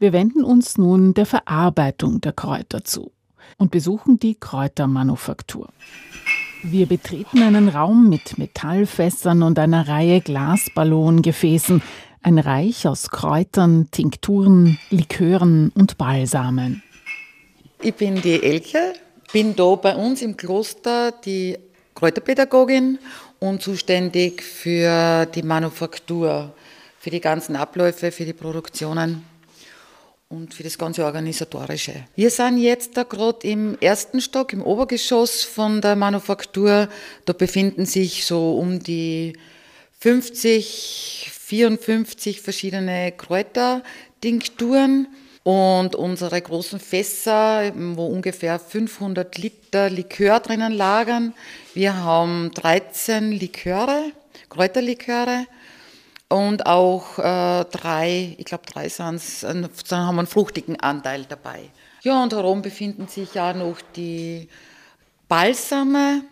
Wir 0.00 0.12
wenden 0.12 0.44
uns 0.44 0.78
nun 0.78 1.12
der 1.12 1.26
Verarbeitung 1.26 2.20
der 2.20 2.32
Kräuter 2.32 2.84
zu 2.84 3.10
und 3.56 3.72
besuchen 3.72 4.20
die 4.20 4.36
Kräutermanufaktur. 4.36 5.70
Wir 6.62 6.86
betreten 6.86 7.42
einen 7.42 7.68
Raum 7.68 8.08
mit 8.08 8.38
Metallfässern 8.38 9.42
und 9.42 9.58
einer 9.58 9.88
Reihe 9.88 10.20
Glasballongefäßen, 10.20 11.82
ein 12.22 12.38
Reich 12.38 12.86
aus 12.86 13.10
Kräutern, 13.10 13.88
Tinkturen, 13.90 14.78
Likören 14.90 15.70
und 15.74 15.98
Balsamen. 15.98 16.80
Ich 17.82 17.96
bin 17.96 18.22
die 18.22 18.40
Elke, 18.40 18.92
bin 19.32 19.56
da 19.56 19.74
bei 19.74 19.96
uns 19.96 20.22
im 20.22 20.36
Kloster 20.36 21.10
die 21.10 21.58
Kräuterpädagogin 21.96 23.00
und 23.40 23.62
zuständig 23.62 24.44
für 24.44 25.26
die 25.26 25.42
Manufaktur, 25.42 26.54
für 27.00 27.10
die 27.10 27.20
ganzen 27.20 27.56
Abläufe, 27.56 28.12
für 28.12 28.24
die 28.24 28.32
Produktionen 28.32 29.24
und 30.28 30.52
für 30.52 30.62
das 30.62 30.76
ganze 30.76 31.04
Organisatorische. 31.04 32.04
Wir 32.14 32.30
sind 32.30 32.58
jetzt 32.58 32.96
da 32.96 33.04
gerade 33.04 33.46
im 33.46 33.78
ersten 33.80 34.20
Stock, 34.20 34.52
im 34.52 34.62
Obergeschoss 34.62 35.42
von 35.42 35.80
der 35.80 35.96
Manufaktur. 35.96 36.88
Da 37.24 37.32
befinden 37.32 37.86
sich 37.86 38.26
so 38.26 38.58
um 38.58 38.78
die 38.78 39.38
50, 40.00 41.30
54 41.32 42.42
verschiedene 42.42 43.12
Kräutertinkturen 43.12 45.08
und 45.44 45.96
unsere 45.96 46.42
großen 46.42 46.78
Fässer, 46.78 47.72
wo 47.74 48.06
ungefähr 48.06 48.58
500 48.58 49.38
Liter 49.38 49.88
Likör 49.88 50.40
drinnen 50.40 50.74
lagern. 50.74 51.32
Wir 51.72 51.96
haben 51.96 52.50
13 52.52 53.32
Liköre, 53.32 54.12
Kräuterliköre 54.50 55.46
und 56.28 56.66
auch 56.66 57.18
äh, 57.18 57.64
drei, 57.64 58.34
ich 58.36 58.44
glaube 58.44 58.64
drei 58.66 58.88
sind 58.88 59.16
es, 59.16 59.40
dann 59.40 60.06
haben 60.06 60.16
wir 60.16 60.20
einen 60.20 60.26
fruchtigen 60.26 60.78
Anteil 60.80 61.24
dabei. 61.28 61.70
Ja, 62.02 62.22
und 62.22 62.32
herum 62.32 62.62
befinden 62.62 63.08
sich 63.08 63.34
ja 63.34 63.52
noch 63.52 63.78
die 63.96 64.48
Balsame. 65.26 66.22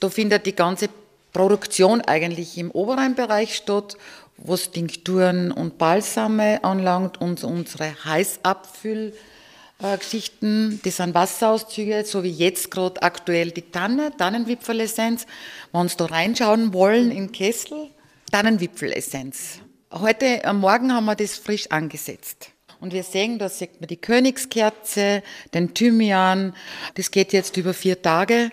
Da 0.00 0.08
findet 0.08 0.46
die 0.46 0.56
ganze 0.56 0.88
Produktion 1.32 2.00
eigentlich 2.00 2.58
im 2.58 2.70
oberen 2.70 3.14
Bereich 3.14 3.54
statt, 3.54 3.96
was 4.38 4.70
Tinkturen 4.70 5.52
und 5.52 5.78
Balsame 5.78 6.64
anlangt 6.64 7.20
und 7.20 7.44
unsere 7.44 7.94
Heißabfüllgeschichten, 8.04 10.80
das 10.84 10.96
sind 10.96 11.14
Wasserauszüge, 11.14 12.04
so 12.04 12.22
wie 12.22 12.30
jetzt 12.30 12.70
gerade 12.70 13.02
aktuell 13.02 13.52
die 13.52 13.70
Tanne, 13.70 14.10
Tannenwipfelessenz. 14.16 15.26
Wenn 15.70 15.88
Sie 15.88 15.96
da 15.96 16.06
reinschauen 16.06 16.72
wollen 16.72 17.12
in 17.12 17.30
Kessel, 17.30 17.90
Tannenwipfelessenz. 18.32 19.58
Heute 19.92 20.42
am 20.46 20.60
Morgen 20.60 20.90
haben 20.90 21.04
wir 21.04 21.14
das 21.14 21.36
frisch 21.36 21.70
angesetzt. 21.70 22.48
Und 22.80 22.94
wir 22.94 23.02
sehen, 23.02 23.38
da 23.38 23.50
sieht 23.50 23.78
man 23.78 23.88
die 23.88 23.98
Königskerze, 23.98 25.22
den 25.52 25.74
Thymian. 25.74 26.54
Das 26.94 27.10
geht 27.10 27.34
jetzt 27.34 27.58
über 27.58 27.74
vier 27.74 28.00
Tage. 28.00 28.50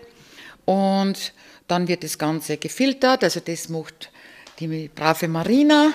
Und 0.66 1.34
dann 1.70 1.88
wird 1.88 2.04
das 2.04 2.18
Ganze 2.18 2.58
gefiltert. 2.58 3.24
Also 3.24 3.40
das 3.40 3.70
macht 3.70 4.12
die 4.60 4.90
brave 4.94 5.30
Marina 5.30 5.94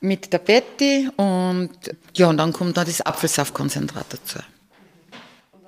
mit 0.00 0.32
der 0.32 0.38
Betty. 0.38 1.08
Und 1.16 1.70
ja, 2.16 2.26
und 2.26 2.36
dann 2.36 2.52
kommt 2.52 2.76
dann 2.76 2.86
das 2.86 3.00
Apfelsaftkonzentrat 3.00 4.06
dazu. 4.10 4.40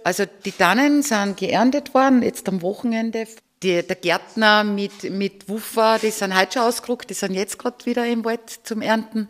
Also 0.03 0.25
die 0.45 0.51
Tannen 0.51 1.05
sind 1.05 1.37
geerntet 1.37 1.95
worden, 1.95 2.23
jetzt 2.23 2.49
am 2.49 2.61
Wochenende 2.61 3.29
die, 3.65 3.83
der 3.83 3.97
Gärtner 3.97 4.63
mit, 4.63 5.11
mit 5.11 5.49
Wuffer, 5.49 5.99
die 6.01 6.11
sind 6.11 6.39
heute 6.39 6.53
schon 6.55 6.63
ausgerückt, 6.63 7.11
die 7.11 7.15
sind 7.15 7.35
jetzt 7.35 7.59
gerade 7.59 7.85
wieder 7.87 8.07
im 8.07 8.25
Wald 8.25 8.61
zum 8.63 8.83
Ernten. 8.83 9.29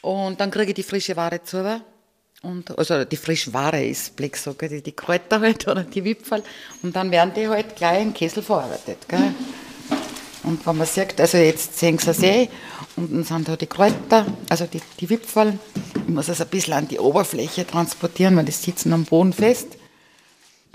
Und 0.00 0.40
dann 0.40 0.50
kriege 0.50 0.70
ich 0.70 0.74
die 0.74 0.82
frische 0.82 1.16
Ware 1.16 1.42
zu. 1.42 1.82
Und, 2.42 2.76
also 2.76 3.04
die 3.04 3.16
frische 3.16 3.52
Ware 3.52 3.84
ist 3.84 4.16
Blick 4.16 4.36
so, 4.36 4.52
die, 4.54 4.82
die 4.82 4.92
Kräuter 4.92 5.40
halt 5.40 5.68
oder 5.68 5.84
die 5.84 6.04
Wipfel. 6.04 6.42
Und 6.82 6.96
dann 6.96 7.10
werden 7.10 7.32
die 7.34 7.46
halt 7.46 7.76
gleich 7.76 8.02
in 8.02 8.14
Kessel 8.14 8.42
verarbeitet. 8.42 8.98
Gell? 9.06 9.34
Und 10.42 10.66
wenn 10.66 10.76
man 10.76 10.86
sieht, 10.86 11.20
also 11.20 11.38
jetzt 11.38 11.78
sehen 11.78 11.98
Sie 11.98 12.10
es 12.10 12.22
eh, 12.22 12.48
unten 12.96 13.22
sind 13.22 13.46
da 13.46 13.54
die 13.54 13.68
Kräuter, 13.68 14.26
also 14.48 14.66
die, 14.66 14.80
die 14.98 15.08
Wipfel. 15.08 15.56
Ich 15.94 16.08
muss 16.08 16.28
es 16.28 16.40
ein 16.40 16.48
bisschen 16.48 16.74
an 16.74 16.88
die 16.88 16.98
Oberfläche 16.98 17.64
transportieren, 17.64 18.36
weil 18.36 18.46
die 18.46 18.52
sitzen 18.52 18.92
am 18.92 19.04
Boden 19.04 19.32
fest. 19.32 19.76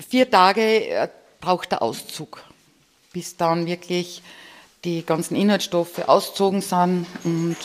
Vier 0.08 0.30
Tage 0.30 0.62
äh, 0.62 1.10
braucht 1.42 1.72
der 1.72 1.82
Auszug 1.82 2.44
bis 3.18 3.36
dann 3.36 3.66
wirklich 3.66 4.22
die 4.84 5.04
ganzen 5.04 5.36
Inhaltsstoffe 5.36 6.08
ausgezogen 6.08 6.62
sind 6.62 7.08
und 7.24 7.58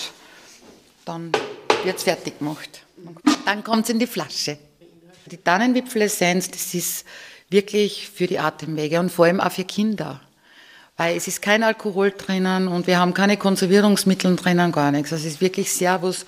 dann 1.05 1.31
wird 1.85 1.99
es 1.99 2.05
fertig 2.05 2.39
gemacht. 2.39 2.87
Dann 3.45 3.63
kommt 3.63 3.85
es 3.85 3.91
in 3.91 3.99
die 3.99 4.07
Flasche. 4.07 4.57
Die 5.27 5.37
Tannenwipfelessenz, 5.37 6.51
das 6.51 6.73
ist 6.73 7.05
wirklich 7.51 8.09
für 8.09 8.27
die 8.27 8.39
Atemwege 8.39 8.99
und 8.99 9.13
vor 9.13 9.27
allem 9.27 9.41
auch 9.41 9.53
für 9.53 9.65
Kinder. 9.65 10.23
Weil 10.97 11.19
es 11.19 11.29
ist 11.29 11.43
kein 11.43 11.63
Alkohol 11.63 12.13
drinnen 12.13 12.67
und 12.67 12.87
wir 12.87 12.99
haben 12.99 13.13
keine 13.13 13.37
Konservierungsmittel 13.37 14.35
drinnen, 14.37 14.73
gar 14.73 14.91
nichts. 14.91 15.13
Also 15.13 15.27
es 15.27 15.35
ist 15.35 15.41
wirklich 15.43 15.71
sehr 15.71 16.03
was 16.03 16.25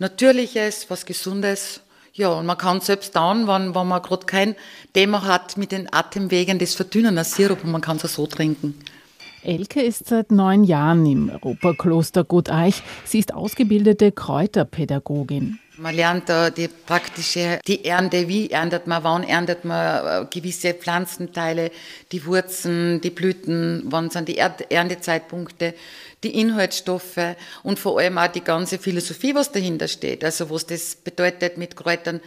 Natürliches, 0.00 0.90
was 0.90 1.06
Gesundes. 1.06 1.80
Ja, 2.16 2.28
und 2.28 2.46
man 2.46 2.56
kann 2.56 2.80
selbst 2.80 3.16
dann, 3.16 3.48
wenn, 3.48 3.74
wenn 3.74 3.88
man 3.88 4.00
gerade 4.00 4.24
kein 4.24 4.54
Thema 4.92 5.24
hat 5.26 5.56
mit 5.56 5.72
den 5.72 5.92
Atemwegen, 5.92 6.60
das 6.60 6.74
verdünnen, 6.74 7.18
als 7.18 7.34
Sirup 7.34 7.64
und 7.64 7.72
man 7.72 7.80
kann 7.80 7.96
es 7.96 8.14
so 8.14 8.28
trinken. 8.28 8.78
Elke 9.42 9.82
ist 9.82 10.06
seit 10.06 10.30
neun 10.30 10.62
Jahren 10.62 11.04
im 11.06 11.28
Europakloster 11.28 12.22
Gut 12.22 12.50
Eich. 12.50 12.84
Sie 13.04 13.18
ist 13.18 13.34
ausgebildete 13.34 14.12
Kräuterpädagogin. 14.12 15.58
Man 15.76 15.96
lernt 15.96 16.28
da 16.28 16.50
die 16.50 16.68
praktische, 16.68 17.58
die 17.66 17.84
Ernte, 17.84 18.28
wie 18.28 18.48
erntet 18.48 18.86
man, 18.86 19.02
wann 19.02 19.24
erntet 19.24 19.64
man 19.64 20.24
äh, 20.24 20.26
gewisse 20.30 20.72
Pflanzenteile, 20.72 21.72
die 22.12 22.24
Wurzeln, 22.26 23.00
die 23.00 23.10
Blüten, 23.10 23.82
wann 23.86 24.08
sind 24.08 24.28
die 24.28 24.38
Erntezeitpunkte, 24.38 25.74
die 26.22 26.40
Inhaltsstoffe 26.40 27.34
und 27.64 27.80
vor 27.80 27.98
allem 27.98 28.18
auch 28.18 28.28
die 28.28 28.44
ganze 28.44 28.78
Philosophie, 28.78 29.34
was 29.34 29.50
dahinter 29.50 29.88
steht. 29.88 30.24
Also 30.24 30.48
was 30.48 30.64
das 30.66 30.94
bedeutet 30.94 31.58
mit 31.58 31.74
Kräutern. 31.74 32.20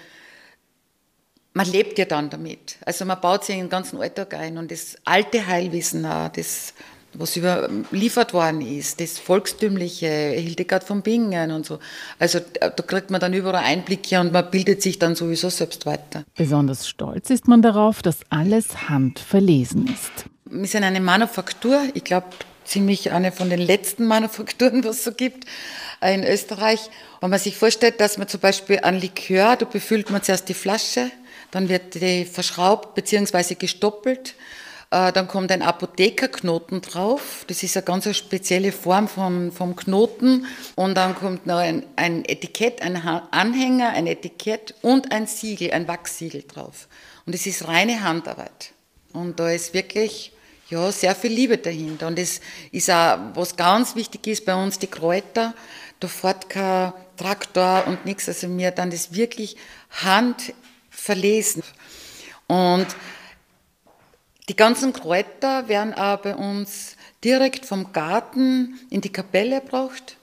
Man 1.53 1.71
lebt 1.71 1.97
ja 1.97 2.05
dann 2.05 2.29
damit. 2.29 2.75
Also 2.85 3.05
man 3.05 3.21
baut 3.21 3.45
sich 3.45 3.55
in 3.55 3.63
den 3.63 3.69
ganzen 3.69 4.01
Alltag 4.01 4.33
ein 4.33 4.57
und 4.57 4.71
das 4.71 4.97
alte 5.05 5.47
Heilwissen 5.47 6.05
auch, 6.05 6.27
das 6.29 6.73
was 7.17 7.35
überliefert 7.35 8.33
worden 8.33 8.61
ist, 8.61 8.99
das 9.01 9.17
Volkstümliche, 9.17 10.07
Hildegard 10.07 10.83
von 10.83 11.01
Bingen 11.01 11.51
und 11.51 11.65
so. 11.65 11.79
Also 12.19 12.39
da 12.59 12.69
kriegt 12.69 13.09
man 13.09 13.19
dann 13.19 13.33
überall 13.33 13.63
Einblicke 13.63 14.19
und 14.19 14.31
man 14.31 14.49
bildet 14.51 14.81
sich 14.81 14.99
dann 14.99 15.15
sowieso 15.15 15.49
selbst 15.49 15.85
weiter. 15.85 16.23
Besonders 16.35 16.87
stolz 16.87 17.29
ist 17.29 17.47
man 17.47 17.61
darauf, 17.61 18.01
dass 18.01 18.19
alles 18.29 18.89
handverlesen 18.89 19.87
ist. 19.87 20.29
Wir 20.45 20.67
sind 20.67 20.83
eine 20.83 21.01
Manufaktur, 21.01 21.81
ich 21.93 22.03
glaube, 22.03 22.27
ziemlich 22.63 23.11
eine 23.11 23.31
von 23.31 23.49
den 23.49 23.59
letzten 23.59 24.05
Manufakturen, 24.05 24.83
was 24.83 24.97
es 24.97 25.03
so 25.05 25.11
gibt 25.11 25.45
äh, 26.01 26.13
in 26.13 26.23
Österreich. 26.23 26.89
Wenn 27.21 27.29
man 27.29 27.39
sich 27.39 27.55
vorstellt, 27.55 27.99
dass 27.99 28.17
man 28.17 28.27
zum 28.27 28.39
Beispiel 28.39 28.79
ein 28.79 28.99
Likör, 28.99 29.55
da 29.55 29.65
befüllt 29.65 30.09
man 30.09 30.21
zuerst 30.21 30.47
die 30.49 30.53
Flasche, 30.53 31.09
dann 31.51 31.69
wird 31.69 31.95
die 31.95 32.25
verschraubt 32.25 32.93
bzw. 32.93 33.55
gestoppelt, 33.55 34.29
äh, 34.29 34.33
dann 34.89 35.27
kommt 35.27 35.51
ein 35.51 35.61
Apothekerknoten 35.61 36.81
drauf. 36.81 37.43
Das 37.47 37.61
ist 37.61 37.75
eine 37.75 37.83
ganz 37.83 38.15
spezielle 38.15 38.71
Form 38.71 39.07
vom, 39.07 39.51
vom 39.51 39.75
Knoten. 39.75 40.45
Und 40.75 40.95
dann 40.95 41.15
kommt 41.15 41.45
noch 41.45 41.57
ein, 41.57 41.83
ein 41.97 42.23
Etikett, 42.23 42.81
ein 42.81 42.95
Anhänger, 42.95 43.89
ein 43.89 44.07
Etikett 44.07 44.75
und 44.81 45.11
ein 45.11 45.27
Siegel, 45.27 45.71
ein 45.71 45.87
Wachssiegel 45.87 46.43
drauf. 46.43 46.87
Und 47.25 47.35
es 47.35 47.45
ist 47.45 47.67
reine 47.67 48.01
Handarbeit. 48.01 48.71
Und 49.11 49.39
da 49.39 49.49
ist 49.49 49.73
wirklich 49.73 50.31
ja, 50.69 50.91
sehr 50.91 51.15
viel 51.15 51.31
Liebe 51.31 51.57
dahinter. 51.57 52.07
Und 52.07 52.17
es 52.17 52.39
ist 52.71 52.89
auch, 52.89 53.17
was 53.33 53.57
ganz 53.57 53.95
wichtig 53.95 54.27
ist 54.27 54.45
bei 54.45 54.55
uns, 54.55 54.79
die 54.79 54.87
Kräuter. 54.87 55.53
Da 55.99 56.07
fährt 56.07 56.49
kein 56.49 56.93
Traktor 57.17 57.87
und 57.87 58.05
nichts. 58.05 58.29
Also 58.29 58.47
mir 58.47 58.71
dann 58.71 58.89
das 58.89 59.13
wirklich 59.13 59.57
Hand 59.89 60.53
verlesen. 60.89 61.63
Und 62.47 62.87
die 64.49 64.55
ganzen 64.55 64.93
Kräuter 64.93 65.67
werden 65.67 65.93
auch 65.93 66.19
bei 66.19 66.35
uns 66.35 66.95
direkt 67.23 67.65
vom 67.65 67.91
Garten 67.91 68.79
in 68.89 69.01
die 69.01 69.11
Kapelle 69.11 69.59
gebracht. 69.61 70.17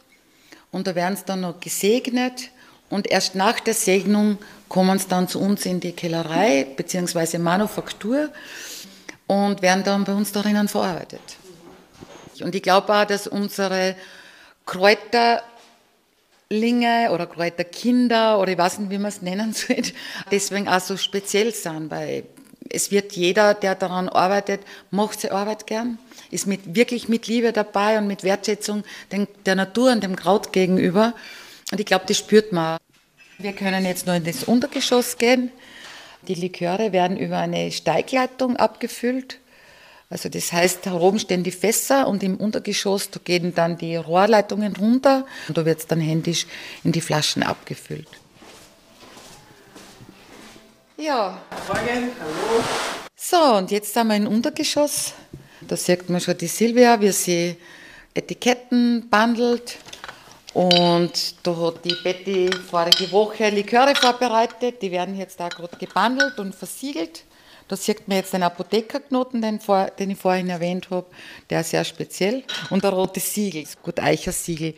Und 0.70 0.86
da 0.86 0.94
werden 0.94 1.16
sie 1.16 1.24
dann 1.26 1.42
noch 1.42 1.60
gesegnet. 1.60 2.50
Und 2.88 3.10
erst 3.10 3.34
nach 3.34 3.60
der 3.60 3.74
Segnung 3.74 4.38
kommen 4.68 4.98
sie 4.98 5.08
dann 5.08 5.28
zu 5.28 5.40
uns 5.40 5.66
in 5.66 5.80
die 5.80 5.92
Kellerei 5.92 6.66
bzw. 6.76 7.38
Manufaktur 7.38 8.30
und 9.26 9.62
werden 9.62 9.84
dann 9.84 10.04
bei 10.04 10.14
uns 10.14 10.32
darin 10.32 10.68
verarbeitet. 10.68 11.20
Und 12.40 12.54
ich 12.54 12.62
glaube 12.62 12.92
auch, 12.92 13.04
dass 13.04 13.26
unsere 13.26 13.96
Kräuterlinge 14.66 15.42
oder 17.12 17.26
Kräuterkinder 17.26 18.38
oder 18.38 18.52
ich 18.52 18.58
weiß 18.58 18.78
nicht, 18.80 18.90
wie 18.90 18.98
man 18.98 19.08
es 19.10 19.22
nennen 19.22 19.52
soll, 19.52 19.82
deswegen 20.30 20.68
auch 20.68 20.80
so 20.80 20.96
speziell 20.96 21.52
sind, 21.54 21.90
weil 21.90 22.24
es 22.70 22.90
wird 22.90 23.12
jeder, 23.12 23.54
der 23.54 23.74
daran 23.74 24.08
arbeitet, 24.08 24.60
macht 24.90 25.20
seine 25.20 25.34
Arbeit 25.34 25.66
gern, 25.66 25.98
ist 26.30 26.46
mit, 26.46 26.74
wirklich 26.74 27.08
mit 27.08 27.26
Liebe 27.26 27.52
dabei 27.52 27.98
und 27.98 28.06
mit 28.06 28.24
Wertschätzung 28.24 28.84
der 29.46 29.54
Natur 29.54 29.92
und 29.92 30.02
dem 30.02 30.16
Kraut 30.16 30.52
gegenüber. 30.52 31.14
Und 31.70 31.80
ich 31.80 31.86
glaube, 31.86 32.04
das 32.06 32.18
spürt 32.18 32.52
man. 32.52 32.78
Wir 33.38 33.52
können 33.52 33.84
jetzt 33.84 34.06
nur 34.06 34.14
in 34.14 34.24
das 34.24 34.44
Untergeschoss 34.44 35.18
gehen. 35.18 35.50
Die 36.28 36.34
Liköre 36.34 36.92
werden 36.92 37.16
über 37.16 37.38
eine 37.38 37.70
Steigleitung 37.70 38.56
abgefüllt. 38.56 39.38
Also 40.08 40.28
das 40.28 40.52
heißt, 40.52 40.86
oben 40.86 41.18
stehen 41.18 41.42
die 41.42 41.50
Fässer 41.50 42.06
und 42.06 42.22
im 42.22 42.36
Untergeschoss, 42.36 43.10
da 43.10 43.20
gehen 43.22 43.54
dann 43.54 43.76
die 43.76 43.96
Rohrleitungen 43.96 44.76
runter 44.76 45.26
und 45.48 45.58
da 45.58 45.64
wird 45.64 45.80
es 45.80 45.86
dann 45.86 46.00
händisch 46.00 46.46
in 46.84 46.92
die 46.92 47.00
Flaschen 47.00 47.42
abgefüllt. 47.42 48.08
Ja. 50.96 51.40
Morgen, 51.66 52.12
hallo. 52.20 52.62
So, 53.16 53.56
und 53.58 53.70
jetzt 53.72 53.92
sind 53.92 54.06
wir 54.06 54.14
im 54.14 54.28
Untergeschoss. 54.28 55.12
Da 55.60 55.76
sieht 55.76 56.08
man 56.08 56.20
schon 56.20 56.38
die 56.38 56.46
Silvia, 56.46 57.00
wie 57.00 57.10
sie 57.10 57.56
Etiketten 58.14 59.08
bandelt. 59.10 59.76
Und 60.52 61.34
da 61.44 61.56
hat 61.56 61.84
die 61.84 61.96
Betty 62.04 62.48
vorige 62.70 63.10
Woche 63.10 63.48
Liköre 63.48 63.96
vorbereitet. 63.96 64.80
Die 64.82 64.92
werden 64.92 65.16
jetzt 65.16 65.40
da 65.40 65.48
gerade 65.48 65.76
gebandelt 65.76 66.38
und 66.38 66.54
versiegelt. 66.54 67.24
Da 67.66 67.74
sieht 67.76 68.06
man 68.06 68.18
jetzt 68.18 68.32
den 68.32 68.44
Apothekerknoten, 68.44 69.42
den, 69.42 69.58
den 69.98 70.10
ich 70.10 70.18
vorhin 70.18 70.48
erwähnt 70.48 70.90
habe. 70.90 71.06
Der 71.50 71.62
ist 71.62 71.70
sehr 71.70 71.84
speziell. 71.84 72.44
Und 72.70 72.84
der 72.84 72.92
rote 72.92 73.18
Siegel, 73.18 73.64
das 73.64 73.82
Gut 73.82 73.98
Eicher 73.98 74.32
Siegel. 74.32 74.74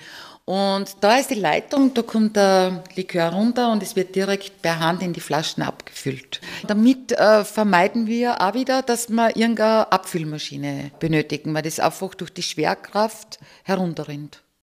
Und 0.47 0.99
da 1.01 1.19
ist 1.19 1.31
die 1.31 1.35
Leitung, 1.35 1.93
da 1.93 2.03
kommt 2.03 2.37
der 2.37 2.85
Likör 2.95 3.31
runter 3.31 3.73
und 3.73 3.83
es 3.83 3.97
wird 3.97 4.15
direkt 4.15 4.63
per 4.63 4.79
Hand 4.79 5.03
in 5.03 5.13
die 5.13 5.21
Flaschen 5.21 5.65
abgefüllt. 5.65 6.41
Damit 6.69 7.11
äh, 7.11 7.45
vermeiden 7.45 8.07
wir 8.07 8.41
auch 8.41 8.55
wieder, 8.55 8.83
dass 8.83 9.09
wir 9.09 9.37
irgendeine 9.37 9.91
Abfüllmaschine 9.91 10.93
benötigen, 11.01 11.53
weil 11.53 11.63
das 11.63 11.81
einfach 11.81 12.15
durch 12.15 12.33
die 12.33 12.45
Schwerkraft 12.45 13.41
herunterrinnt. 13.65 14.41